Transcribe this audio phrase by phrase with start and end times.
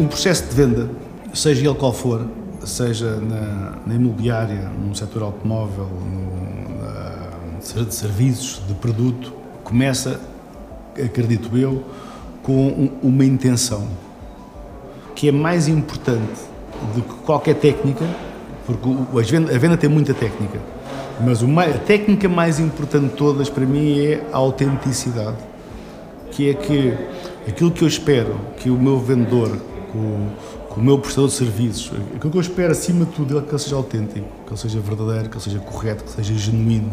[0.00, 0.88] Um processo de venda,
[1.34, 2.26] seja ele qual for,
[2.64, 9.30] seja na, na imobiliária, no setor automóvel, no, na, de serviços, de produto,
[9.62, 10.18] começa,
[10.96, 11.84] acredito eu,
[12.42, 13.88] com um, uma intenção
[15.14, 16.40] que é mais importante
[16.94, 18.06] do que qualquer técnica,
[18.64, 18.88] porque
[19.54, 20.58] a venda tem muita técnica,
[21.22, 25.36] mas a técnica mais importante de todas para mim é a autenticidade,
[26.30, 26.94] que é que
[27.46, 29.58] aquilo que eu espero que o meu vendedor,
[29.96, 33.42] o, que o meu prestador de serviços, aquilo que eu espero acima de tudo é
[33.42, 36.90] que ele seja autêntico, que ele seja verdadeiro, que ele seja correto, que seja genuíno.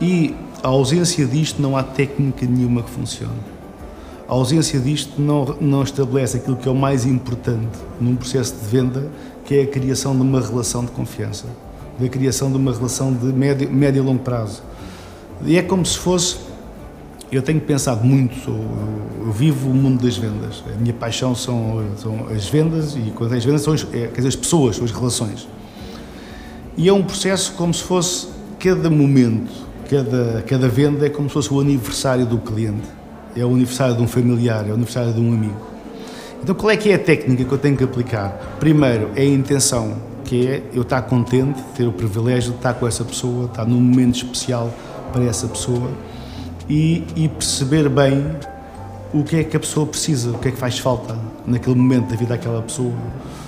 [0.00, 3.32] E a ausência disto não há técnica nenhuma que funcione.
[4.28, 8.64] A ausência disto não, não estabelece aquilo que é o mais importante num processo de
[8.64, 9.10] venda,
[9.44, 11.46] que é a criação de uma relação de confiança,
[11.98, 14.62] da criação de uma relação de médio, médio e longo prazo.
[15.44, 16.49] E é como se fosse.
[17.30, 20.64] Eu tenho pensado muito, eu, vivo o mundo das vendas.
[20.66, 24.36] A minha paixão são, são as vendas e quando as vendas são as, é, as
[24.36, 25.48] pessoas, são as relações.
[26.76, 29.52] E é um processo como se fosse cada momento,
[29.88, 33.00] cada, cada venda é como se fosse o aniversário do cliente
[33.36, 35.70] é o aniversário de um familiar, é o aniversário de um amigo.
[36.42, 38.56] Então, qual é que é a técnica que eu tenho que aplicar?
[38.58, 42.86] Primeiro, é a intenção, que é eu estar contente, ter o privilégio de estar com
[42.86, 44.72] essa pessoa, estar num momento especial
[45.12, 45.90] para essa pessoa
[46.70, 48.24] e, e perceber bem
[49.12, 52.08] o que é que a pessoa precisa, o que é que faz falta naquele momento
[52.08, 52.92] da vida daquela pessoa.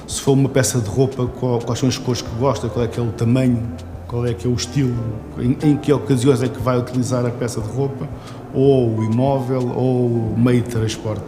[0.08, 1.24] Se for uma peça de roupa,
[1.64, 3.62] quais são as cores que gosta, qual é que é o tamanho,
[4.08, 4.96] qual é que é o estilo,
[5.38, 8.08] em, em, que ocasiões é que vai utilizar a peça de roupa,
[8.52, 11.24] ou o imóvel, ou o meio de transporte.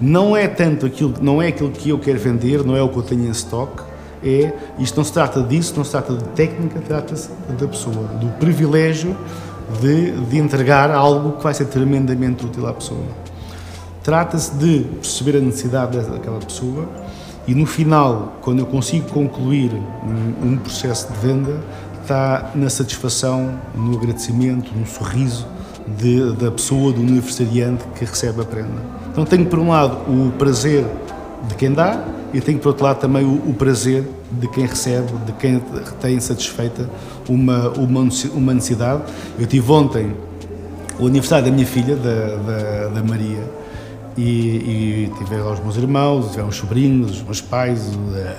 [0.00, 2.96] Não é tanto aquilo, não é aquilo que eu quero vender, não é o que
[2.96, 3.82] eu tenho em stock,
[4.24, 8.26] é, isto não se trata disso, não se trata de técnica, trata-se da pessoa, do
[8.38, 9.14] privilégio
[9.80, 13.06] de, de entregar algo que vai ser tremendamente útil à pessoa.
[14.02, 16.88] Trata-se de perceber a necessidade daquela pessoa
[17.46, 21.60] e no final, quando eu consigo concluir um, um processo de venda,
[22.02, 25.46] está na satisfação, no agradecimento, no sorriso
[25.86, 28.80] de, da pessoa, do aniversariante que recebe a prenda.
[29.10, 30.84] Então tenho por um lado o prazer
[31.48, 32.02] de quem dá
[32.32, 35.60] e tenho por outro lado também o, o prazer de quem recebe, de quem
[36.00, 36.88] tem satisfeita
[37.28, 39.02] uma, uma, uma necessidade.
[39.38, 40.14] Eu tive ontem
[40.98, 43.42] o aniversário da minha filha, da, da, da Maria,
[44.16, 44.30] e,
[45.08, 47.90] e tive lá os meus irmãos, tiveram os sobrinhos, os meus pais,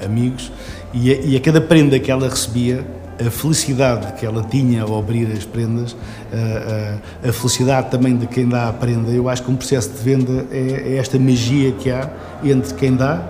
[0.03, 0.51] amigos,
[0.93, 2.85] e a, e a cada prenda que ela recebia
[3.25, 5.95] a felicidade que ela tinha ao abrir as prendas,
[6.31, 9.09] a, a, a, felicidade também de quem dá a prenda.
[9.11, 12.09] Eu acho que um processo de venda é, é esta magia que há
[12.43, 13.23] entre quem dá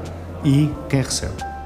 [0.44, 1.57] e quem recebe.